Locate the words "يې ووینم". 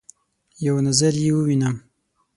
1.23-1.75